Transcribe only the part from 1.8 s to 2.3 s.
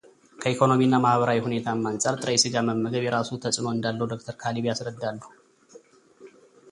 አንጻር